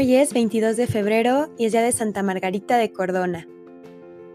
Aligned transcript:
Hoy 0.00 0.14
es 0.14 0.32
22 0.32 0.76
de 0.76 0.86
febrero 0.86 1.50
y 1.58 1.64
es 1.64 1.72
día 1.72 1.82
de 1.82 1.90
Santa 1.90 2.22
Margarita 2.22 2.78
de 2.78 2.92
Cordona. 2.92 3.48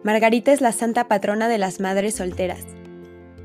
Margarita 0.04 0.52
es 0.52 0.60
la 0.60 0.74
santa 0.74 1.08
patrona 1.08 1.48
de 1.48 1.58
las 1.58 1.80
madres 1.80 2.16
solteras. 2.16 2.66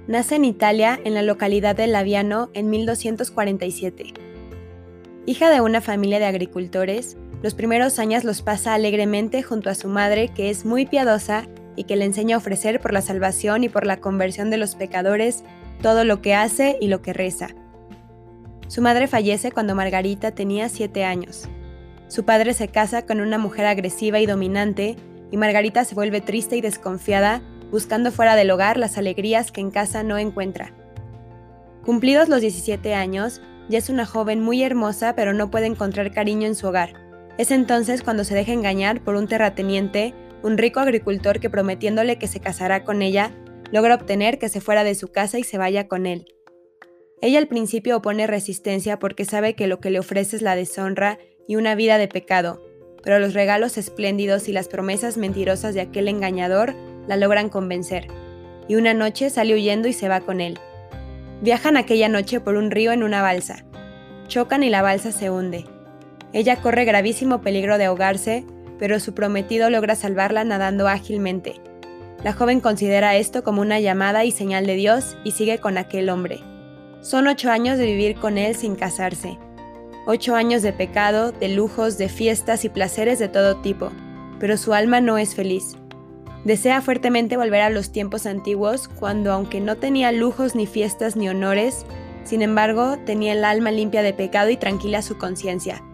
Nace 0.08 0.34
en 0.34 0.44
Italia, 0.44 0.98
en 1.04 1.14
la 1.14 1.22
localidad 1.22 1.76
de 1.76 1.86
Laviano, 1.86 2.50
en 2.54 2.70
1247. 2.70 4.14
Hija 5.26 5.48
de 5.48 5.60
una 5.60 5.80
familia 5.80 6.18
de 6.18 6.24
agricultores, 6.24 7.16
los 7.40 7.54
primeros 7.54 8.00
años 8.00 8.24
los 8.24 8.42
pasa 8.42 8.74
alegremente 8.74 9.44
junto 9.44 9.70
a 9.70 9.76
su 9.76 9.86
madre, 9.86 10.30
que 10.34 10.50
es 10.50 10.64
muy 10.64 10.86
piadosa 10.86 11.46
y 11.76 11.84
que 11.84 11.94
le 11.94 12.04
enseña 12.04 12.34
a 12.34 12.38
ofrecer 12.38 12.80
por 12.80 12.92
la 12.92 13.00
salvación 13.00 13.62
y 13.62 13.68
por 13.68 13.86
la 13.86 14.00
conversión 14.00 14.50
de 14.50 14.56
los 14.56 14.74
pecadores 14.74 15.44
todo 15.82 16.02
lo 16.02 16.20
que 16.20 16.34
hace 16.34 16.78
y 16.80 16.88
lo 16.88 17.00
que 17.00 17.12
reza. 17.12 17.50
Su 18.66 18.82
madre 18.82 19.06
fallece 19.06 19.52
cuando 19.52 19.76
Margarita 19.76 20.32
tenía 20.32 20.68
siete 20.68 21.04
años. 21.04 21.48
Su 22.08 22.24
padre 22.24 22.54
se 22.54 22.68
casa 22.68 23.04
con 23.04 23.20
una 23.20 23.38
mujer 23.38 23.66
agresiva 23.66 24.18
y 24.18 24.26
dominante, 24.26 24.96
y 25.30 25.36
Margarita 25.36 25.84
se 25.84 25.94
vuelve 25.94 26.22
triste 26.22 26.56
y 26.56 26.62
desconfiada, 26.62 27.42
buscando 27.70 28.10
fuera 28.10 28.34
del 28.34 28.50
hogar 28.50 28.78
las 28.78 28.96
alegrías 28.96 29.52
que 29.52 29.60
en 29.60 29.70
casa 29.70 30.02
no 30.02 30.16
encuentra. 30.16 30.72
Cumplidos 31.84 32.28
los 32.28 32.40
17 32.40 32.94
años, 32.94 33.42
ya 33.68 33.78
es 33.78 33.90
una 33.90 34.06
joven 34.06 34.40
muy 34.40 34.62
hermosa, 34.62 35.14
pero 35.14 35.34
no 35.34 35.50
puede 35.50 35.66
encontrar 35.66 36.10
cariño 36.10 36.46
en 36.46 36.54
su 36.54 36.66
hogar. 36.66 36.94
Es 37.36 37.50
entonces 37.50 38.02
cuando 38.02 38.24
se 38.24 38.34
deja 38.34 38.52
engañar 38.52 39.04
por 39.04 39.14
un 39.14 39.28
terrateniente, 39.28 40.14
un 40.42 40.56
rico 40.56 40.80
agricultor 40.80 41.40
que 41.40 41.50
prometiéndole 41.50 42.18
que 42.18 42.26
se 42.26 42.40
casará 42.40 42.84
con 42.84 43.02
ella, 43.02 43.32
logra 43.70 43.94
obtener 43.94 44.38
que 44.38 44.48
se 44.48 44.62
fuera 44.62 44.82
de 44.82 44.94
su 44.94 45.08
casa 45.08 45.38
y 45.38 45.44
se 45.44 45.58
vaya 45.58 45.88
con 45.88 46.06
él. 46.06 46.26
Ella 47.20 47.38
al 47.38 47.48
principio 47.48 47.98
opone 47.98 48.26
resistencia 48.26 48.98
porque 48.98 49.24
sabe 49.24 49.54
que 49.54 49.66
lo 49.66 49.80
que 49.80 49.90
le 49.90 49.98
ofrece 49.98 50.36
es 50.36 50.42
la 50.42 50.56
deshonra 50.56 51.18
y 51.48 51.56
una 51.56 51.74
vida 51.74 51.98
de 51.98 52.06
pecado, 52.06 52.62
pero 53.02 53.18
los 53.18 53.34
regalos 53.34 53.78
espléndidos 53.78 54.48
y 54.48 54.52
las 54.52 54.68
promesas 54.68 55.16
mentirosas 55.16 55.74
de 55.74 55.80
aquel 55.80 56.06
engañador 56.06 56.74
la 57.08 57.16
logran 57.16 57.48
convencer, 57.48 58.06
y 58.68 58.76
una 58.76 58.94
noche 58.94 59.30
sale 59.30 59.54
huyendo 59.54 59.88
y 59.88 59.94
se 59.94 60.08
va 60.08 60.20
con 60.20 60.40
él. 60.40 60.58
Viajan 61.40 61.76
aquella 61.76 62.08
noche 62.08 62.38
por 62.38 62.56
un 62.56 62.70
río 62.70 62.92
en 62.92 63.02
una 63.02 63.22
balsa. 63.22 63.64
Chocan 64.28 64.62
y 64.62 64.68
la 64.68 64.82
balsa 64.82 65.10
se 65.10 65.30
hunde. 65.30 65.64
Ella 66.34 66.60
corre 66.60 66.84
gravísimo 66.84 67.40
peligro 67.40 67.78
de 67.78 67.86
ahogarse, 67.86 68.44
pero 68.78 69.00
su 69.00 69.14
prometido 69.14 69.70
logra 69.70 69.94
salvarla 69.94 70.44
nadando 70.44 70.86
ágilmente. 70.86 71.54
La 72.22 72.34
joven 72.34 72.60
considera 72.60 73.16
esto 73.16 73.42
como 73.42 73.62
una 73.62 73.80
llamada 73.80 74.26
y 74.26 74.32
señal 74.32 74.66
de 74.66 74.74
Dios 74.74 75.16
y 75.24 75.30
sigue 75.30 75.58
con 75.58 75.78
aquel 75.78 76.10
hombre. 76.10 76.40
Son 77.00 77.26
ocho 77.26 77.50
años 77.50 77.78
de 77.78 77.86
vivir 77.86 78.16
con 78.16 78.36
él 78.36 78.54
sin 78.54 78.74
casarse 78.74 79.38
ocho 80.10 80.34
años 80.34 80.62
de 80.62 80.72
pecado, 80.72 81.32
de 81.32 81.50
lujos, 81.50 81.98
de 81.98 82.08
fiestas 82.08 82.64
y 82.64 82.70
placeres 82.70 83.18
de 83.18 83.28
todo 83.28 83.56
tipo, 83.56 83.92
pero 84.40 84.56
su 84.56 84.72
alma 84.72 85.02
no 85.02 85.18
es 85.18 85.34
feliz. 85.34 85.76
Desea 86.46 86.80
fuertemente 86.80 87.36
volver 87.36 87.60
a 87.60 87.68
los 87.68 87.92
tiempos 87.92 88.24
antiguos, 88.24 88.88
cuando 88.88 89.32
aunque 89.32 89.60
no 89.60 89.76
tenía 89.76 90.10
lujos 90.10 90.54
ni 90.54 90.64
fiestas 90.64 91.14
ni 91.14 91.28
honores, 91.28 91.84
sin 92.24 92.40
embargo 92.40 92.96
tenía 93.04 93.34
el 93.34 93.44
alma 93.44 93.70
limpia 93.70 94.02
de 94.02 94.14
pecado 94.14 94.48
y 94.48 94.56
tranquila 94.56 95.02
su 95.02 95.18
conciencia. 95.18 95.84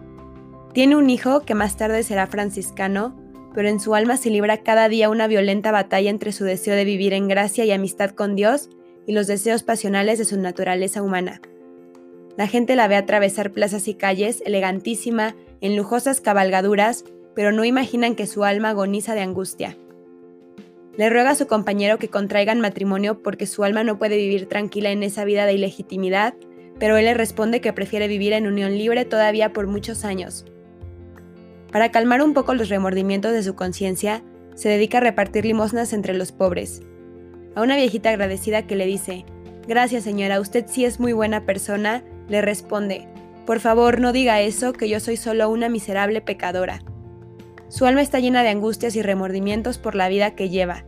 Tiene 0.73 0.95
un 0.95 1.11
hijo 1.11 1.41
que 1.41 1.57
más 1.57 1.77
tarde 1.77 2.05
será 2.05 2.29
franciscano, 2.29 3.17
pero 3.53 3.69
en 3.69 3.81
su 3.81 3.97
alma 3.97 4.17
se 4.17 4.31
libra 4.31 4.59
cada 4.59 4.89
día 4.89 5.11
una 5.11 5.27
violenta 5.27 5.73
batalla 5.73 6.11
entre 6.11 6.31
su 6.31 6.45
deseo 6.45 6.77
de 6.77 6.85
vivir 6.85 7.15
en 7.15 7.27
gracia 7.27 7.65
y 7.65 7.73
amistad 7.73 8.11
con 8.11 8.37
Dios 8.37 8.71
y 9.09 9.13
los 9.13 9.27
deseos 9.27 9.65
pasionales 9.65 10.21
de 10.21 10.25
su 10.25 10.39
naturaleza 10.39 11.03
humana. 11.03 11.41
La 12.37 12.49
gente 12.49 12.75
la 12.75 12.89
ve 12.89 12.97
atravesar 12.97 13.53
plazas 13.53 13.87
y 13.87 13.95
calles, 13.95 14.43
elegantísima, 14.45 15.37
en 15.61 15.77
lujosas 15.77 16.21
cabalgaduras, 16.21 17.05
pero 17.35 17.53
no 17.53 17.65
imaginan 17.65 18.17
que 18.17 18.27
su 18.27 18.45
alma 18.45 18.71
agoniza 18.71 19.15
de 19.15 19.21
angustia. 19.21 19.77
Le 20.97 21.11
ruega 21.11 21.31
a 21.31 21.35
su 21.35 21.47
compañero 21.47 21.99
que 21.99 22.09
contraigan 22.09 22.61
matrimonio 22.61 23.23
porque 23.23 23.47
su 23.47 23.65
alma 23.65 23.85
no 23.85 23.99
puede 23.99 24.17
vivir 24.17 24.47
tranquila 24.47 24.91
en 24.91 25.03
esa 25.03 25.25
vida 25.25 25.47
de 25.47 25.55
ilegitimidad, 25.55 26.35
pero 26.79 26.97
él 26.97 27.05
le 27.05 27.15
responde 27.15 27.61
que 27.61 27.73
prefiere 27.73 28.09
vivir 28.09 28.33
en 28.33 28.47
unión 28.47 28.77
libre 28.77 29.05
todavía 29.05 29.53
por 29.53 29.67
muchos 29.67 30.05
años. 30.05 30.45
Para 31.73 31.91
calmar 31.91 32.23
un 32.23 32.35
poco 32.35 32.55
los 32.55 32.69
remordimientos 32.69 33.33
de 33.33 33.43
su 33.43 33.55
conciencia, 33.55 34.23
se 34.55 34.69
dedica 34.69 34.99
a 34.99 35.01
repartir 35.01 35.45
limosnas 35.45 35.93
entre 35.93 36.15
los 36.15 36.31
pobres. 36.31 36.83
A 37.57 37.63
una 37.63 37.77
viejita 37.77 38.11
agradecida 38.11 38.67
que 38.67 38.77
le 38.77 38.87
dice, 38.87 39.25
Gracias 39.67 40.05
señora, 40.05 40.41
usted 40.41 40.67
sí 40.69 40.85
es 40.85 41.01
muy 41.01 41.13
buena 41.13 41.47
persona 41.47 42.05
le 42.29 42.41
responde, 42.41 43.09
Por 43.47 43.61
favor, 43.61 44.01
no 44.01 44.13
diga 44.13 44.41
eso, 44.41 44.73
que 44.73 44.89
yo 44.89 45.01
soy 45.01 45.17
solo 45.17 45.49
una 45.51 45.69
miserable 45.69 46.21
pecadora. 46.21 46.81
Su 47.69 47.87
alma 47.87 48.03
está 48.03 48.21
llena 48.21 48.43
de 48.43 48.51
angustias 48.51 48.97
y 48.97 49.03
remordimientos 49.03 49.79
por 49.79 49.95
la 49.95 50.09
vida 50.09 50.35
que 50.35 50.49
lleva. 50.49 50.85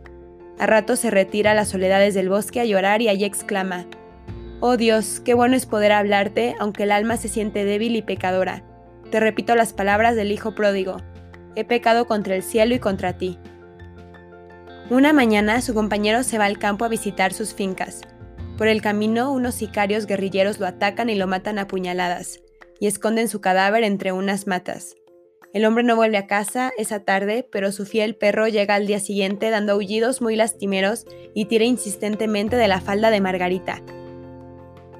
A 0.59 0.65
rato 0.65 0.95
se 0.95 1.11
retira 1.11 1.51
a 1.51 1.55
las 1.55 1.67
soledades 1.67 2.13
del 2.13 2.29
bosque 2.29 2.59
a 2.59 2.65
llorar 2.65 3.01
y 3.01 3.09
allí 3.09 3.25
exclama, 3.25 3.85
Oh 4.59 4.75
Dios, 4.75 5.21
qué 5.23 5.35
bueno 5.35 5.55
es 5.55 5.67
poder 5.67 5.91
hablarte, 5.91 6.55
aunque 6.59 6.83
el 6.83 6.91
alma 6.91 7.17
se 7.17 7.27
siente 7.27 7.63
débil 7.63 7.95
y 7.95 8.01
pecadora. 8.01 8.63
Te 9.11 9.19
repito 9.19 9.55
las 9.55 9.71
palabras 9.71 10.15
del 10.15 10.31
Hijo 10.31 10.55
pródigo, 10.55 10.97
he 11.55 11.63
pecado 11.63 12.07
contra 12.07 12.35
el 12.35 12.41
cielo 12.41 12.73
y 12.73 12.79
contra 12.79 13.17
ti. 13.17 13.37
Una 14.89 15.13
mañana 15.13 15.61
su 15.61 15.73
compañero 15.73 16.23
se 16.23 16.37
va 16.37 16.45
al 16.45 16.57
campo 16.57 16.85
a 16.85 16.89
visitar 16.89 17.33
sus 17.33 17.53
fincas. 17.53 18.01
Por 18.57 18.67
el 18.67 18.81
camino, 18.81 19.31
unos 19.31 19.53
sicarios 19.53 20.07
guerrilleros 20.07 20.59
lo 20.59 20.65
atacan 20.65 21.11
y 21.11 21.15
lo 21.15 21.27
matan 21.27 21.59
a 21.59 21.67
puñaladas, 21.67 22.39
y 22.79 22.87
esconden 22.87 23.27
su 23.27 23.39
cadáver 23.39 23.83
entre 23.83 24.11
unas 24.11 24.47
matas. 24.47 24.95
El 25.53 25.63
hombre 25.65 25.83
no 25.83 25.95
vuelve 25.95 26.17
a 26.17 26.27
casa 26.27 26.71
esa 26.77 27.01
tarde, 27.01 27.47
pero 27.51 27.71
su 27.71 27.85
fiel 27.85 28.15
perro 28.15 28.47
llega 28.47 28.75
al 28.75 28.87
día 28.87 28.99
siguiente 28.99 29.49
dando 29.49 29.73
aullidos 29.73 30.21
muy 30.21 30.35
lastimeros 30.35 31.05
y 31.35 31.45
tira 31.45 31.65
insistentemente 31.65 32.55
de 32.55 32.67
la 32.67 32.81
falda 32.81 33.11
de 33.11 33.21
Margarita. 33.21 33.81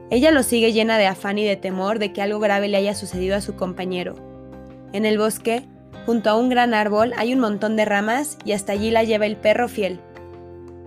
Ella 0.09 0.31
lo 0.31 0.44
sigue 0.44 0.72
llena 0.72 0.97
de 0.97 1.07
afán 1.07 1.38
y 1.38 1.45
de 1.45 1.57
temor 1.57 2.00
de 2.00 2.13
que 2.13 2.22
algo 2.22 2.39
grave 2.39 2.69
le 2.69 2.78
haya 2.78 2.95
sucedido 2.95 3.35
a 3.35 3.41
su 3.41 3.56
compañero. 3.56 4.16
En 4.94 5.06
el 5.06 5.18
bosque, 5.18 5.63
junto 6.06 6.29
a 6.29 6.38
un 6.38 6.50
gran 6.50 6.74
árbol, 6.74 7.12
hay 7.18 7.34
un 7.34 7.39
montón 7.39 7.75
de 7.75 7.85
ramas 7.85 8.38
y 8.45 8.53
hasta 8.53 8.72
allí 8.72 8.89
la 8.89 9.03
lleva 9.03 9.25
el 9.25 9.35
perro 9.35 9.68
fiel. 9.68 10.00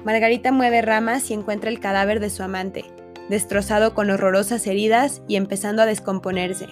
Margarita 0.04 0.50
mueve 0.50 0.80
ramas 0.80 1.30
y 1.30 1.34
encuentra 1.34 1.68
el 1.68 1.78
cadáver 1.78 2.20
de 2.20 2.30
su 2.30 2.42
amante, 2.42 2.84
destrozado 3.28 3.92
con 3.92 4.10
horrorosas 4.10 4.66
heridas 4.66 5.20
y 5.28 5.36
empezando 5.36 5.82
a 5.82 5.86
descomponerse. 5.86 6.68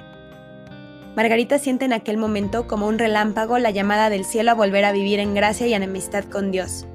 Margarita 1.15 1.59
siente 1.59 1.85
en 1.85 1.93
aquel 1.93 2.17
momento 2.17 2.67
como 2.67 2.87
un 2.87 2.99
relámpago 2.99 3.59
la 3.59 3.71
llamada 3.71 4.09
del 4.09 4.25
cielo 4.25 4.53
a 4.53 4.55
volver 4.55 4.85
a 4.85 4.93
vivir 4.93 5.19
en 5.19 5.35
gracia 5.35 5.67
y 5.67 5.75
en 5.75 5.83
amistad 5.83 6.25
con 6.25 6.51
Dios. 6.51 6.87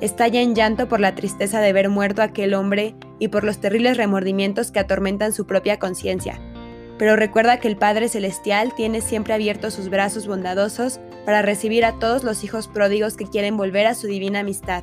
Estalla 0.00 0.40
en 0.40 0.54
llanto 0.54 0.88
por 0.88 1.00
la 1.00 1.14
tristeza 1.14 1.60
de 1.60 1.72
ver 1.72 1.88
muerto 1.88 2.22
a 2.22 2.26
aquel 2.26 2.54
hombre 2.54 2.94
y 3.20 3.28
por 3.28 3.44
los 3.44 3.60
terribles 3.60 3.96
remordimientos 3.96 4.72
que 4.72 4.80
atormentan 4.80 5.32
su 5.32 5.46
propia 5.46 5.78
conciencia. 5.78 6.40
Pero 6.98 7.14
recuerda 7.14 7.60
que 7.60 7.68
el 7.68 7.76
Padre 7.76 8.08
Celestial 8.08 8.74
tiene 8.74 9.00
siempre 9.00 9.34
abiertos 9.34 9.74
sus 9.74 9.90
brazos 9.90 10.26
bondadosos 10.26 10.98
para 11.24 11.42
recibir 11.42 11.84
a 11.84 11.98
todos 12.00 12.24
los 12.24 12.42
hijos 12.42 12.66
pródigos 12.66 13.16
que 13.16 13.26
quieren 13.26 13.56
volver 13.56 13.86
a 13.86 13.94
su 13.94 14.08
divina 14.08 14.40
amistad 14.40 14.82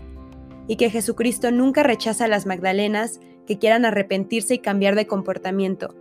y 0.68 0.78
que 0.78 0.90
Jesucristo 0.90 1.52
nunca 1.52 1.84
rechaza 1.84 2.26
a 2.26 2.28
las 2.28 2.46
Magdalenas 2.46 3.20
que 3.46 3.60
quieran 3.60 3.86
arrepentirse 3.86 4.56
y 4.56 4.60
cambiar 4.60 4.96
de 4.96 5.08
comportamiento, 5.08 5.96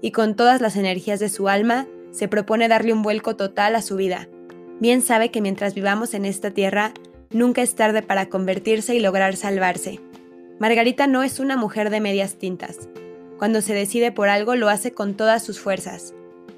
y 0.00 0.12
con 0.12 0.34
todas 0.34 0.60
las 0.60 0.76
energías 0.76 1.20
de 1.20 1.28
su 1.28 1.48
alma 1.48 1.86
se 2.10 2.28
propone 2.28 2.68
darle 2.68 2.92
un 2.92 3.02
vuelco 3.02 3.36
total 3.36 3.76
a 3.76 3.82
su 3.82 3.96
vida. 3.96 4.28
Bien 4.80 5.02
sabe 5.02 5.30
que 5.30 5.40
mientras 5.40 5.74
vivamos 5.74 6.14
en 6.14 6.24
esta 6.24 6.50
tierra, 6.50 6.92
nunca 7.30 7.62
es 7.62 7.74
tarde 7.74 8.02
para 8.02 8.28
convertirse 8.28 8.94
y 8.94 9.00
lograr 9.00 9.36
salvarse. 9.36 10.00
Margarita 10.58 11.06
no 11.06 11.22
es 11.22 11.38
una 11.38 11.56
mujer 11.56 11.90
de 11.90 12.00
medias 12.00 12.36
tintas. 12.36 12.88
Cuando 13.38 13.62
se 13.62 13.74
decide 13.74 14.12
por 14.12 14.28
algo 14.28 14.56
lo 14.56 14.68
hace 14.68 14.92
con 14.92 15.14
todas 15.14 15.42
sus 15.42 15.60
fuerzas. 15.60 16.14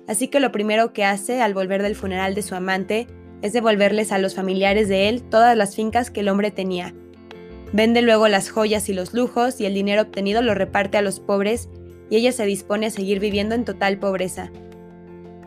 Así 0.08 0.28
que 0.28 0.40
lo 0.40 0.50
primero 0.50 0.92
que 0.92 1.04
hace 1.04 1.40
al 1.40 1.54
volver 1.54 1.82
del 1.82 1.94
funeral 1.94 2.34
de 2.34 2.42
su 2.42 2.54
amante 2.54 3.06
es 3.42 3.52
devolverles 3.52 4.10
a 4.12 4.18
los 4.18 4.34
familiares 4.34 4.88
de 4.88 5.08
él 5.08 5.22
todas 5.22 5.56
las 5.56 5.76
fincas 5.76 6.10
que 6.10 6.20
el 6.20 6.28
hombre 6.28 6.50
tenía, 6.50 6.94
Vende 7.72 8.02
luego 8.02 8.28
las 8.28 8.50
joyas 8.50 8.88
y 8.88 8.92
los 8.92 9.14
lujos 9.14 9.60
y 9.60 9.66
el 9.66 9.72
dinero 9.72 10.02
obtenido 10.02 10.42
lo 10.42 10.54
reparte 10.54 10.98
a 10.98 11.02
los 11.02 11.20
pobres 11.20 11.70
y 12.10 12.16
ella 12.16 12.32
se 12.32 12.44
dispone 12.44 12.86
a 12.86 12.90
seguir 12.90 13.18
viviendo 13.18 13.54
en 13.54 13.64
total 13.64 13.98
pobreza. 13.98 14.50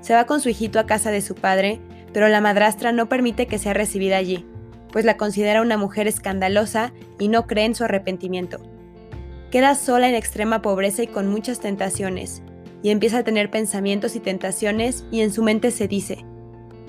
Se 0.01 0.13
va 0.13 0.25
con 0.25 0.41
su 0.41 0.49
hijito 0.49 0.79
a 0.79 0.87
casa 0.87 1.11
de 1.11 1.21
su 1.21 1.35
padre, 1.35 1.79
pero 2.13 2.27
la 2.27 2.41
madrastra 2.41 2.91
no 2.91 3.07
permite 3.09 3.45
que 3.45 3.59
sea 3.59 3.73
recibida 3.73 4.17
allí, 4.17 4.45
pues 4.91 5.05
la 5.05 5.17
considera 5.17 5.61
una 5.61 5.77
mujer 5.77 6.07
escandalosa 6.07 6.93
y 7.19 7.27
no 7.27 7.45
cree 7.45 7.65
en 7.65 7.75
su 7.75 7.83
arrepentimiento. 7.83 8.59
Queda 9.51 9.75
sola 9.75 10.09
en 10.09 10.15
extrema 10.15 10.61
pobreza 10.61 11.03
y 11.03 11.07
con 11.07 11.27
muchas 11.27 11.59
tentaciones, 11.59 12.41
y 12.81 12.89
empieza 12.89 13.19
a 13.19 13.23
tener 13.23 13.51
pensamientos 13.51 14.15
y 14.15 14.19
tentaciones 14.19 15.05
y 15.11 15.21
en 15.21 15.31
su 15.31 15.43
mente 15.43 15.69
se 15.71 15.87
dice, 15.87 16.25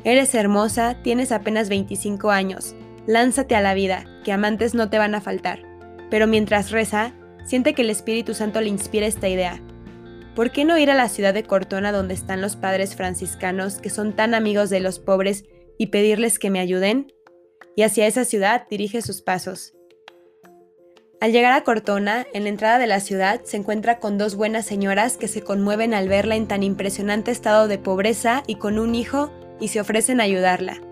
Eres 0.04 0.34
hermosa, 0.34 0.96
tienes 1.02 1.32
apenas 1.32 1.68
25 1.68 2.30
años, 2.30 2.74
lánzate 3.06 3.56
a 3.56 3.60
la 3.60 3.74
vida, 3.74 4.04
que 4.26 4.32
amantes 4.32 4.74
no 4.74 4.90
te 4.90 4.98
van 4.98 5.14
a 5.14 5.20
faltar. 5.20 5.62
Pero 6.10 6.26
mientras 6.26 6.72
reza, 6.72 7.14
siente 7.44 7.74
que 7.74 7.82
el 7.82 7.90
Espíritu 7.90 8.34
Santo 8.34 8.60
le 8.60 8.66
inspira 8.68 9.06
esta 9.06 9.28
idea. 9.28 9.62
¿por 10.36 10.50
qué 10.50 10.66
no 10.66 10.78
ir 10.78 10.90
a 10.90 10.94
la 10.94 11.08
ciudad 11.08 11.32
de 11.32 11.44
Cortona 11.44 11.90
donde 11.90 12.12
están 12.12 12.42
los 12.42 12.56
padres 12.56 12.94
franciscanos 12.94 13.78
que 13.78 13.88
son 13.88 14.14
tan 14.14 14.34
amigos 14.34 14.68
de 14.68 14.80
los 14.80 14.98
pobres 14.98 15.44
y 15.78 15.86
pedirles 15.86 16.38
que 16.38 16.50
me 16.50 16.60
ayuden? 16.60 17.10
Y 17.74 17.82
hacia 17.82 18.06
esa 18.06 18.24
ciudad 18.24 18.66
dirige 18.68 19.00
sus 19.00 19.22
pasos. 19.22 19.72
Al 21.20 21.32
llegar 21.32 21.54
a 21.54 21.64
Cortona, 21.64 22.26
en 22.34 22.42
la 22.42 22.50
entrada 22.50 22.78
de 22.78 22.86
la 22.86 23.00
ciudad 23.00 23.40
se 23.44 23.56
encuentra 23.56 23.98
con 23.98 24.18
dos 24.18 24.36
buenas 24.36 24.66
señoras 24.66 25.16
que 25.16 25.28
se 25.28 25.40
conmueven 25.40 25.94
al 25.94 26.08
verla 26.08 26.36
en 26.36 26.46
tan 26.46 26.62
impresionante 26.62 27.30
estado 27.30 27.66
de 27.66 27.78
pobreza 27.78 28.42
y 28.46 28.56
con 28.56 28.78
un 28.78 28.94
hijo 28.94 29.30
y 29.58 29.68
se 29.68 29.80
ofrecen 29.80 30.20
a 30.20 30.24
ayudarla. 30.24 30.85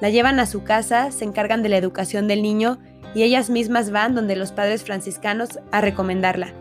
La 0.00 0.10
llevan 0.10 0.40
a 0.40 0.46
su 0.46 0.62
casa, 0.62 1.10
se 1.10 1.24
encargan 1.24 1.62
de 1.62 1.70
la 1.70 1.78
educación 1.78 2.28
del 2.28 2.42
niño 2.42 2.78
y 3.14 3.22
ellas 3.22 3.48
mismas 3.48 3.90
van 3.90 4.14
donde 4.14 4.36
los 4.36 4.52
padres 4.52 4.84
franciscanos 4.84 5.58
a 5.72 5.80
recomendarla. 5.80 6.52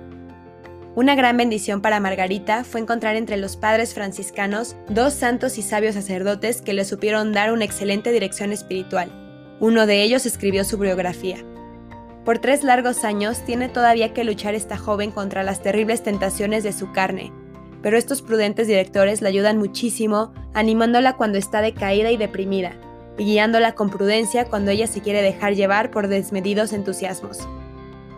Una 0.96 1.16
gran 1.16 1.36
bendición 1.36 1.82
para 1.82 2.00
Margarita 2.00 2.64
fue 2.64 2.80
encontrar 2.80 3.18
entre 3.18 3.36
los 3.36 3.58
padres 3.58 3.94
franciscanos 3.94 4.78
dos 4.88 5.14
santos 5.14 5.58
y 5.58 5.62
sabios 5.62 5.96
sacerdotes 5.96 6.62
que 6.62 6.74
le 6.74 6.86
supieron 6.86 7.34
dar 7.34 7.52
una 7.52 7.66
excelente 7.66 8.14
dirección 8.14 8.54
espiritual. 8.54 9.12
Uno 9.60 9.86
de 9.86 10.02
ellos 10.04 10.26
escribió 10.26 10.64
su 10.64 10.78
biografía. 10.78 11.38
Por 12.24 12.40
tres 12.40 12.64
largos 12.64 13.04
años 13.04 13.44
tiene 13.46 13.68
todavía 13.68 14.14
que 14.14 14.24
luchar 14.24 14.56
esta 14.56 14.78
joven 14.78 15.12
contra 15.12 15.44
las 15.44 15.62
terribles 15.62 16.02
tentaciones 16.02 16.64
de 16.64 16.72
su 16.72 16.94
carne, 16.94 17.34
pero 17.82 17.98
estos 17.98 18.22
prudentes 18.22 18.68
directores 18.68 19.22
la 19.22 19.28
ayudan 19.28 19.58
muchísimo, 19.58 20.34
animándola 20.54 21.18
cuando 21.18 21.38
está 21.38 21.62
decaída 21.62 22.10
y 22.10 22.18
deprimida, 22.18 22.72
y 23.17 23.25
guiándola 23.25 23.75
con 23.75 23.89
prudencia 23.89 24.45
cuando 24.45 24.71
ella 24.71 24.88
se 24.88 25.01
quiere 25.01 25.21
dejar 25.21 25.56
llevar 25.56 25.91
por 25.91 26.07
desmedidos 26.07 26.73
entusiasmos. 26.73 27.47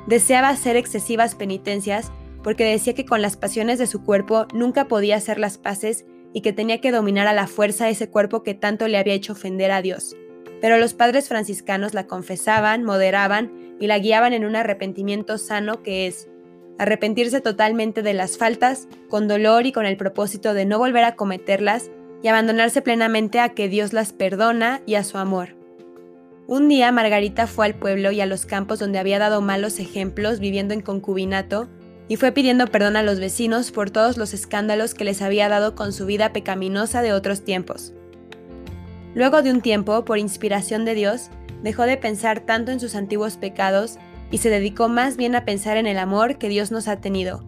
Deseaba 0.08 0.50
hacer 0.50 0.76
excesivas 0.76 1.36
penitencias 1.36 2.12
porque 2.44 2.66
decía 2.66 2.94
que 2.94 3.06
con 3.06 3.22
las 3.22 3.36
pasiones 3.36 3.78
de 3.80 3.88
su 3.88 4.04
cuerpo 4.04 4.48
nunca 4.54 4.88
podía 4.88 5.18
hacer 5.18 5.40
las 5.40 5.58
paces 5.58 6.06
y 6.34 6.42
que 6.42 6.54
tenía 6.54 6.80
que 6.80 6.92
dominar 6.92 7.28
a 7.28 7.34
la 7.34 7.48
fuerza 7.48 7.90
ese 7.90 8.10
cuerpo 8.10 8.44
que 8.44 8.54
tanto 8.54 8.88
le 8.88 8.98
había 8.98 9.14
hecho 9.14 9.34
ofender 9.34 9.72
a 9.72 9.82
Dios. 9.82 10.16
Pero 10.62 10.78
los 10.78 10.94
padres 10.94 11.28
franciscanos 11.28 11.94
la 11.94 12.08
confesaban, 12.08 12.84
moderaban 12.84 13.76
y 13.80 13.88
la 13.88 14.00
guiaban 14.00 14.34
en 14.34 14.46
un 14.46 14.56
arrepentimiento 14.56 15.38
sano 15.38 15.84
que 15.84 16.08
es 16.08 16.30
arrepentirse 16.80 17.42
totalmente 17.42 18.02
de 18.02 18.14
las 18.14 18.38
faltas, 18.38 18.88
con 19.10 19.28
dolor 19.28 19.66
y 19.66 19.72
con 19.72 19.86
el 19.86 19.98
propósito 19.98 20.54
de 20.54 20.66
no 20.66 20.78
volver 20.78 21.04
a 21.04 21.16
cometerlas 21.16 21.90
y 22.24 22.28
abandonarse 22.28 22.82
plenamente 22.82 23.40
a 23.40 23.50
que 23.50 23.70
Dios 23.70 23.94
las 23.94 24.14
perdona 24.14 24.82
y 24.86 24.96
a 24.96 25.04
su 25.04 25.18
amor. 25.18 25.56
Un 26.48 26.70
día 26.70 26.92
Margarita 26.92 27.46
fue 27.46 27.66
al 27.66 27.76
pueblo 27.76 28.12
y 28.12 28.22
a 28.22 28.26
los 28.26 28.46
campos 28.46 28.80
donde 28.80 29.00
había 29.00 29.20
dado 29.20 29.42
malos 29.42 29.80
ejemplos 29.80 30.40
viviendo 30.40 30.74
en 30.74 30.82
concubinato 30.82 31.68
y 32.08 32.16
fue 32.16 32.32
pidiendo 32.32 32.68
perdón 32.68 32.96
a 32.96 33.04
los 33.04 33.20
vecinos 33.20 33.72
por 33.72 33.90
todos 33.90 34.18
los 34.18 34.34
escándalos 34.34 34.94
que 34.94 35.04
les 35.04 35.22
había 35.22 35.50
dado 35.50 35.76
con 35.76 35.92
su 35.92 36.06
vida 36.06 36.32
pecaminosa 36.32 37.02
de 37.02 37.12
otros 37.12 37.44
tiempos. 37.44 37.94
Luego 39.14 39.42
de 39.42 39.52
un 39.52 39.62
tiempo, 39.62 40.06
por 40.06 40.20
inspiración 40.20 40.86
de 40.86 40.94
Dios, 40.94 41.30
dejó 41.64 41.84
de 41.84 41.98
pensar 41.98 42.42
tanto 42.42 42.72
en 42.72 42.80
sus 42.80 42.96
antiguos 42.96 43.36
pecados 43.36 43.98
y 44.32 44.38
se 44.38 44.50
dedicó 44.50 44.90
más 44.90 45.18
bien 45.18 45.36
a 45.36 45.44
pensar 45.44 45.76
en 45.78 45.88
el 45.88 45.98
amor 45.98 46.38
que 46.38 46.50
Dios 46.50 46.72
nos 46.72 46.88
ha 46.88 47.02
tenido, 47.02 47.44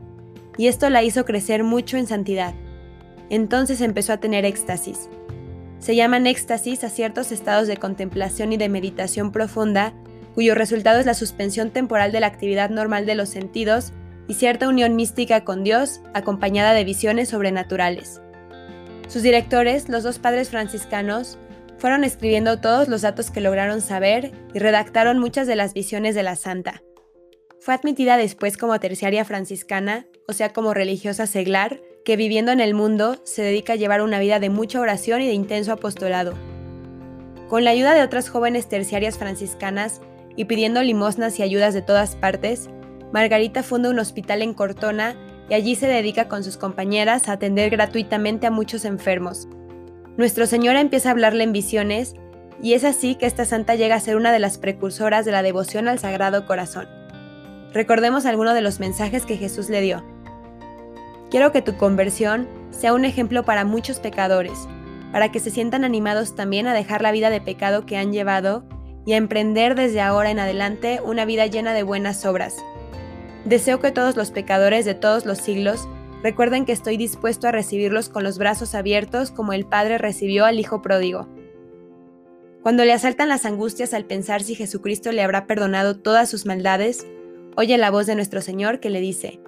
y 0.58 0.68
esto 0.68 0.90
la 0.90 1.04
hizo 1.04 1.26
crecer 1.26 1.64
mucho 1.64 1.98
en 1.98 2.08
santidad. 2.08 2.54
Entonces 3.30 3.82
empezó 3.82 4.14
a 4.14 4.18
tener 4.18 4.46
éxtasis. 4.46 5.10
Se 5.80 5.96
llaman 5.96 6.28
éxtasis 6.28 6.84
a 6.84 6.90
ciertos 6.90 7.32
estados 7.32 7.68
de 7.68 7.78
contemplación 7.78 8.52
y 8.52 8.58
de 8.58 8.70
meditación 8.70 9.32
profunda, 9.32 9.94
cuyo 10.36 10.56
resultado 10.56 11.00
es 11.00 11.06
la 11.06 11.14
suspensión 11.14 11.72
temporal 11.72 12.12
de 12.12 12.20
la 12.20 12.28
actividad 12.28 12.70
normal 12.70 13.06
de 13.06 13.16
los 13.16 13.30
sentidos 13.30 13.94
y 14.28 14.36
cierta 14.36 14.68
unión 14.68 14.96
mística 14.96 15.44
con 15.44 15.64
Dios, 15.64 16.02
acompañada 16.14 16.74
de 16.74 16.84
visiones 16.84 17.30
sobrenaturales. 17.30 18.22
Sus 19.08 19.24
directores, 19.24 19.90
los 19.90 20.04
dos 20.04 20.20
padres 20.20 20.50
franciscanos, 20.50 21.40
fueron 21.80 22.04
escribiendo 22.04 22.60
todos 22.60 22.90
los 22.90 23.02
datos 23.02 23.32
que 23.32 23.42
lograron 23.42 23.82
saber 23.82 24.34
y 24.54 24.60
redactaron 24.60 25.18
muchas 25.18 25.48
de 25.48 25.56
las 25.56 25.74
visiones 25.74 26.14
de 26.14 26.24
la 26.24 26.36
santa. 26.36 26.84
Fue 27.62 27.74
admitida 27.74 28.18
después 28.18 28.58
como 28.58 28.80
terciaria 28.80 29.26
franciscana, 29.26 30.06
o 30.28 30.34
sea, 30.34 30.54
como 30.54 30.74
religiosa 30.74 31.26
seglar, 31.26 31.82
que 32.10 32.18
viviendo 32.18 32.52
en 32.52 32.60
el 32.60 32.74
mundo 32.74 33.18
se 33.24 33.44
dedica 33.44 33.74
a 33.74 33.76
llevar 33.76 34.02
una 34.02 34.18
vida 34.18 34.40
de 34.40 34.50
mucha 34.50 34.80
oración 34.80 35.22
y 35.22 35.28
de 35.28 35.34
intenso 35.34 35.72
apostolado. 35.72 36.34
Con 37.48 37.64
la 37.64 37.70
ayuda 37.70 37.94
de 37.94 38.02
otras 38.02 38.30
jóvenes 38.30 38.68
terciarias 38.68 39.20
franciscanas 39.20 40.02
y 40.36 40.46
pidiendo 40.46 40.82
limosnas 40.82 41.38
y 41.38 41.44
ayudas 41.44 41.76
de 41.76 41.84
todas 41.84 42.16
partes, 42.16 42.68
Margarita 43.14 43.62
funda 43.62 43.92
un 43.92 44.00
hospital 44.00 44.42
en 44.42 44.56
Cortona 44.56 45.16
y 45.52 45.54
allí 45.54 45.76
se 45.76 45.86
dedica 45.86 46.28
con 46.28 46.44
sus 46.44 46.58
compañeras 46.58 47.30
a 47.30 47.34
atender 47.34 47.70
gratuitamente 47.70 48.48
a 48.48 48.52
muchos 48.52 48.86
enfermos, 48.86 49.48
nuestro 50.18 50.48
Señor 50.48 50.78
empieza 50.78 51.10
a 51.10 51.12
hablarle 51.12 51.44
en 51.44 51.54
visiones 51.54 52.16
y 52.60 52.74
es 52.74 52.86
así 52.86 53.14
que 53.14 53.28
esta 53.28 53.46
santa 53.46 53.76
llega 53.76 53.94
a 53.94 54.00
ser 54.00 54.16
una 54.16 54.32
de 54.32 54.40
las 54.40 54.58
precursoras 54.58 55.26
de 55.26 55.32
la 55.32 55.44
devoción 55.44 55.88
al 55.88 56.00
Sagrado 56.00 56.48
Corazón. 56.48 56.88
Recordemos 57.72 58.26
algunos 58.26 58.56
de 58.56 58.62
los 58.62 58.80
mensajes 58.80 59.28
que 59.28 59.38
Jesús 59.38 59.70
le 59.70 59.82
dio. 59.82 60.04
Quiero 61.30 61.52
que 61.52 61.62
tu 61.62 61.78
conversión 61.78 62.48
sea 62.72 62.94
un 62.94 63.06
ejemplo 63.06 63.44
para 63.44 63.66
muchos 63.66 64.00
pecadores, 64.00 64.68
para 65.12 65.32
que 65.32 65.40
se 65.40 65.52
sientan 65.52 65.84
animados 65.84 66.36
también 66.36 66.68
a 66.68 66.74
dejar 66.74 67.02
la 67.02 67.12
vida 67.12 67.30
de 67.30 67.42
pecado 67.42 67.86
que 67.86 67.98
han 67.98 68.12
llevado 68.12 68.64
y 69.06 69.14
a 69.14 69.18
emprender 69.18 69.76
desde 69.76 70.02
ahora 70.02 70.32
en 70.32 70.40
adelante 70.40 71.00
una 71.04 71.26
vida 71.26 71.46
llena 71.48 71.74
de 71.74 71.84
buenas 71.84 72.26
obras. 72.26 72.56
Deseo 73.46 73.80
que 73.80 73.92
todos 73.92 74.16
los 74.16 74.32
pecadores 74.32 74.86
de 74.86 74.96
todos 74.96 75.26
los 75.26 75.38
siglos 75.38 75.88
Recuerden 76.22 76.66
que 76.66 76.74
estoy 76.74 76.98
dispuesto 76.98 77.48
a 77.48 77.52
recibirlos 77.52 78.10
con 78.10 78.24
los 78.24 78.38
brazos 78.38 78.76
abiertos 78.76 79.32
como 79.32 79.54
el 79.54 79.66
Padre 79.66 79.98
recibió 79.98 80.46
al 80.46 80.60
Hijo 80.60 80.82
pródigo. 80.82 81.30
Cuando 82.62 82.84
le 82.84 82.92
asaltan 82.92 83.30
las 83.30 83.46
angustias 83.46 83.94
al 83.94 84.04
pensar 84.04 84.44
si 84.44 84.54
Jesucristo 84.54 85.14
le 85.14 85.24
habrá 85.24 85.48
perdonado 85.48 85.98
todas 85.98 86.30
sus 86.30 86.46
maldades, 86.46 87.08
oye 87.56 87.78
la 87.78 87.90
voz 87.90 88.06
de 88.06 88.16
nuestro 88.16 88.42
Señor 88.42 88.82
que 88.82 88.90
le 88.90 89.00
dice, 89.00 89.40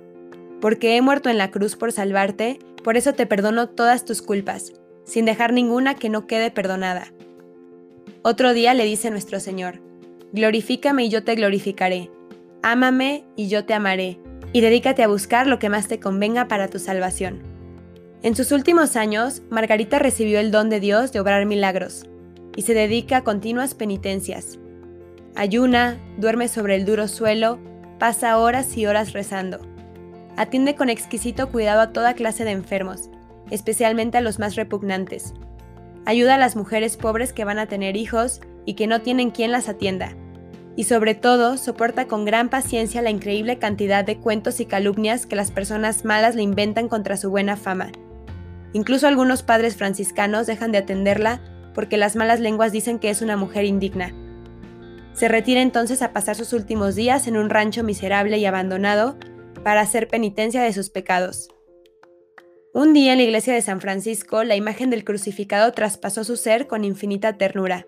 Porque 0.61 0.95
he 0.95 1.01
muerto 1.01 1.29
en 1.29 1.37
la 1.37 1.51
cruz 1.51 1.75
por 1.75 1.91
salvarte, 1.91 2.59
por 2.83 2.95
eso 2.95 3.13
te 3.13 3.25
perdono 3.25 3.67
todas 3.67 4.05
tus 4.05 4.21
culpas, 4.21 4.71
sin 5.03 5.25
dejar 5.25 5.51
ninguna 5.51 5.95
que 5.95 6.09
no 6.09 6.27
quede 6.27 6.51
perdonada. 6.51 7.11
Otro 8.21 8.53
día 8.53 8.73
le 8.73 8.85
dice 8.85 9.11
nuestro 9.11 9.39
Señor, 9.39 9.81
Glorifícame 10.33 11.03
y 11.03 11.09
yo 11.09 11.25
te 11.25 11.35
glorificaré, 11.35 12.09
ámame 12.63 13.25
y 13.35 13.49
yo 13.49 13.65
te 13.65 13.73
amaré 13.73 14.17
y 14.53 14.61
dedícate 14.61 15.03
a 15.03 15.07
buscar 15.07 15.47
lo 15.47 15.59
que 15.59 15.69
más 15.69 15.87
te 15.87 15.99
convenga 15.99 16.47
para 16.47 16.69
tu 16.69 16.79
salvación. 16.79 17.41
En 18.23 18.35
sus 18.35 18.51
últimos 18.51 18.95
años, 18.95 19.41
Margarita 19.49 19.99
recibió 19.99 20.39
el 20.39 20.51
don 20.51 20.69
de 20.69 20.79
Dios 20.79 21.11
de 21.11 21.19
obrar 21.19 21.45
milagros 21.45 22.05
y 22.55 22.61
se 22.61 22.73
dedica 22.73 23.17
a 23.17 23.23
continuas 23.23 23.73
penitencias. 23.73 24.59
Ayuna, 25.35 25.97
duerme 26.17 26.47
sobre 26.47 26.75
el 26.75 26.85
duro 26.85 27.07
suelo, 27.07 27.59
pasa 27.99 28.37
horas 28.37 28.77
y 28.77 28.85
horas 28.85 29.13
rezando. 29.13 29.59
Atiende 30.37 30.75
con 30.75 30.89
exquisito 30.89 31.49
cuidado 31.49 31.81
a 31.81 31.93
toda 31.93 32.13
clase 32.13 32.45
de 32.45 32.51
enfermos, 32.51 33.09
especialmente 33.49 34.17
a 34.17 34.21
los 34.21 34.39
más 34.39 34.55
repugnantes. 34.55 35.33
Ayuda 36.05 36.35
a 36.35 36.39
las 36.39 36.55
mujeres 36.55 36.97
pobres 36.97 37.33
que 37.33 37.45
van 37.45 37.59
a 37.59 37.67
tener 37.67 37.95
hijos 37.95 38.41
y 38.65 38.73
que 38.73 38.87
no 38.87 39.01
tienen 39.01 39.31
quien 39.31 39.51
las 39.51 39.69
atienda 39.69 40.15
y 40.75 40.85
sobre 40.85 41.15
todo 41.15 41.57
soporta 41.57 42.07
con 42.07 42.25
gran 42.25 42.49
paciencia 42.49 43.01
la 43.01 43.09
increíble 43.09 43.59
cantidad 43.59 44.05
de 44.05 44.17
cuentos 44.17 44.59
y 44.59 44.65
calumnias 44.65 45.25
que 45.25 45.35
las 45.35 45.51
personas 45.51 46.05
malas 46.05 46.35
le 46.35 46.43
inventan 46.43 46.87
contra 46.87 47.17
su 47.17 47.29
buena 47.29 47.57
fama. 47.57 47.91
Incluso 48.73 49.07
algunos 49.07 49.43
padres 49.43 49.75
franciscanos 49.75 50.47
dejan 50.47 50.71
de 50.71 50.77
atenderla 50.77 51.41
porque 51.73 51.97
las 51.97 52.15
malas 52.15 52.39
lenguas 52.39 52.71
dicen 52.71 52.99
que 52.99 53.09
es 53.09 53.21
una 53.21 53.35
mujer 53.35 53.65
indigna. 53.65 54.13
Se 55.13 55.27
retira 55.27 55.61
entonces 55.61 56.01
a 56.01 56.13
pasar 56.13 56.37
sus 56.37 56.53
últimos 56.53 56.95
días 56.95 57.27
en 57.27 57.35
un 57.35 57.49
rancho 57.49 57.83
miserable 57.83 58.37
y 58.37 58.45
abandonado 58.45 59.17
para 59.63 59.81
hacer 59.81 60.07
penitencia 60.07 60.61
de 60.61 60.73
sus 60.73 60.89
pecados. 60.89 61.49
Un 62.73 62.93
día 62.93 63.11
en 63.11 63.17
la 63.17 63.25
iglesia 63.25 63.53
de 63.53 63.61
San 63.61 63.81
Francisco, 63.81 64.43
la 64.43 64.55
imagen 64.55 64.89
del 64.89 65.03
crucificado 65.03 65.71
traspasó 65.73 66.23
su 66.23 66.37
ser 66.37 66.67
con 66.67 66.85
infinita 66.85 67.37
ternura. 67.37 67.85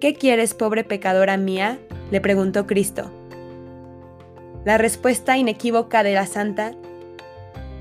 ¿Qué 0.00 0.14
quieres, 0.14 0.54
pobre 0.54 0.84
pecadora 0.84 1.36
mía? 1.36 1.78
le 2.10 2.20
preguntó 2.20 2.66
Cristo. 2.66 3.10
La 4.64 4.78
respuesta 4.78 5.38
inequívoca 5.38 6.02
de 6.02 6.14
la 6.14 6.26
santa, 6.26 6.74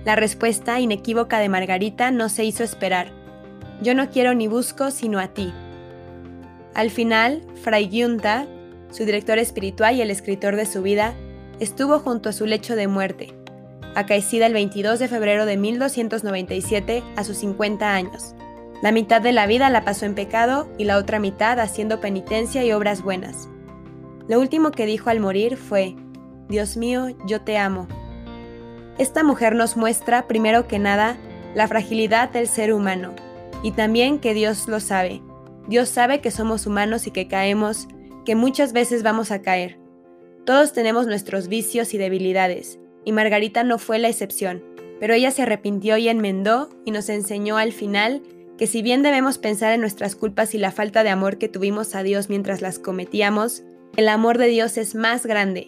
la 0.06 0.16
respuesta 0.16 0.80
inequívoca 0.80 1.40
de 1.40 1.50
Margarita 1.50 2.12
no 2.12 2.30
se 2.30 2.46
hizo 2.46 2.64
esperar. 2.64 3.12
Yo 3.82 3.94
no 3.94 4.10
quiero 4.10 4.34
ni 4.34 4.48
busco 4.48 4.90
sino 4.92 5.20
a 5.20 5.28
ti. 5.34 5.52
Al 6.74 6.92
final, 6.92 7.42
Fray 7.62 7.90
Giunta, 7.90 8.48
su 8.92 9.04
director 9.04 9.38
espiritual 9.38 9.96
y 9.96 10.02
el 10.02 10.12
escritor 10.12 10.56
de 10.56 10.66
su 10.66 10.82
vida, 10.82 11.14
estuvo 11.60 12.00
junto 12.00 12.30
a 12.30 12.34
su 12.34 12.46
lecho 12.46 12.76
de 12.76 12.88
muerte, 12.88 13.34
acaecida 13.96 14.46
el 14.46 14.54
22 14.54 15.00
de 15.00 15.08
febrero 15.08 15.46
de 15.46 15.58
1297 15.58 17.04
a 17.16 17.24
sus 17.24 17.38
50 17.38 17.94
años. 17.94 18.36
La 18.82 18.92
mitad 18.92 19.22
de 19.22 19.32
la 19.32 19.48
vida 19.48 19.70
la 19.70 19.84
pasó 19.84 20.06
en 20.06 20.14
pecado 20.14 20.68
y 20.78 20.84
la 20.84 20.98
otra 20.98 21.20
mitad 21.20 21.60
haciendo 21.60 22.00
penitencia 22.00 22.64
y 22.64 22.72
obras 22.72 23.02
buenas. 23.02 23.50
Lo 24.28 24.40
último 24.40 24.72
que 24.72 24.86
dijo 24.86 25.10
al 25.10 25.20
morir 25.20 25.58
fue, 25.58 25.96
Dios 26.48 26.78
mío, 26.78 27.08
yo 27.26 27.42
te 27.42 27.58
amo. 27.58 27.88
Esta 28.98 29.24
mujer 29.24 29.56
nos 29.56 29.78
muestra, 29.78 30.28
primero 30.28 30.68
que 30.68 30.80
nada, 30.80 31.18
la 31.56 31.68
fragilidad 31.68 32.30
del 32.30 32.48
ser 32.48 32.74
humano, 32.74 33.14
y 33.64 33.72
también 33.72 34.20
que 34.20 34.34
Dios 34.34 34.68
lo 34.68 34.80
sabe. 34.80 35.22
Dios 35.68 35.90
sabe 35.90 36.22
que 36.22 36.32
somos 36.32 36.68
humanos 36.68 37.08
y 37.08 37.12
que 37.12 37.28
caemos, 37.28 37.88
que 38.26 38.36
muchas 38.36 38.74
veces 38.74 39.02
vamos 39.02 39.32
a 39.32 39.42
caer. 39.42 39.87
Todos 40.48 40.72
tenemos 40.72 41.08
nuestros 41.08 41.50
vicios 41.50 41.94
y 41.94 41.98
debilidades, 41.98 42.80
y 43.04 43.12
Margarita 43.12 43.66
no 43.66 43.78
fue 43.78 44.00
la 44.00 44.08
excepción, 44.08 44.64
pero 44.98 45.14
ella 45.14 45.30
se 45.32 45.42
arrepintió 45.42 45.98
y 45.98 46.08
enmendó 46.08 46.70
y 46.86 46.92
nos 46.92 47.10
enseñó 47.10 47.58
al 47.58 47.74
final 47.74 48.22
que 48.58 48.66
si 48.66 48.82
bien 48.82 49.04
debemos 49.04 49.40
pensar 49.40 49.74
en 49.74 49.82
nuestras 49.82 50.16
culpas 50.16 50.56
y 50.56 50.58
la 50.58 50.72
falta 50.72 51.04
de 51.04 51.10
amor 51.10 51.38
que 51.38 51.50
tuvimos 51.50 51.96
a 51.96 52.04
Dios 52.04 52.30
mientras 52.30 52.62
las 52.62 52.80
cometíamos, 52.80 53.64
el 53.98 54.08
amor 54.08 54.38
de 54.38 54.48
Dios 54.48 54.78
es 54.78 54.96
más 54.96 55.26
grande, 55.26 55.68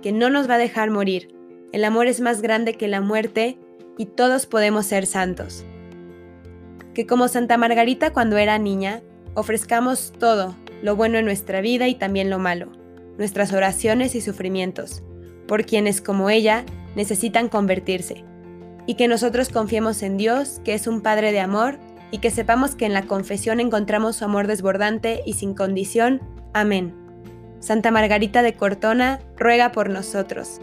que 0.00 0.12
no 0.12 0.30
nos 0.30 0.48
va 0.48 0.54
a 0.54 0.58
dejar 0.58 0.90
morir. 0.90 1.28
El 1.74 1.84
amor 1.84 2.06
es 2.06 2.22
más 2.22 2.40
grande 2.40 2.72
que 2.72 2.88
la 2.88 3.02
muerte 3.02 3.58
y 3.98 4.06
todos 4.06 4.46
podemos 4.46 4.86
ser 4.86 5.04
santos. 5.04 5.66
Que 6.94 7.06
como 7.06 7.28
Santa 7.28 7.58
Margarita 7.58 8.14
cuando 8.14 8.38
era 8.38 8.56
niña, 8.56 9.02
ofrezcamos 9.34 10.14
todo, 10.18 10.56
lo 10.80 10.96
bueno 10.96 11.18
en 11.18 11.26
nuestra 11.26 11.60
vida 11.60 11.86
y 11.86 11.96
también 11.96 12.30
lo 12.30 12.38
malo, 12.38 12.72
nuestras 13.18 13.52
oraciones 13.52 14.14
y 14.14 14.20
sufrimientos, 14.20 15.02
por 15.46 15.64
quienes 15.64 16.00
como 16.00 16.30
ella 16.30 16.64
necesitan 16.94 17.48
convertirse. 17.48 18.24
Y 18.86 18.94
que 18.94 19.08
nosotros 19.08 19.48
confiemos 19.48 20.02
en 20.02 20.16
Dios, 20.16 20.60
que 20.64 20.74
es 20.74 20.86
un 20.86 21.00
Padre 21.00 21.32
de 21.32 21.40
amor, 21.40 21.78
y 22.10 22.18
que 22.18 22.30
sepamos 22.30 22.74
que 22.74 22.86
en 22.86 22.92
la 22.92 23.02
confesión 23.02 23.60
encontramos 23.60 24.16
su 24.16 24.24
amor 24.24 24.46
desbordante 24.46 25.22
y 25.26 25.32
sin 25.34 25.54
condición. 25.54 26.20
Amén. 26.54 26.94
Santa 27.60 27.90
Margarita 27.90 28.42
de 28.42 28.54
Cortona, 28.54 29.20
ruega 29.36 29.72
por 29.72 29.90
nosotros. 29.90 30.60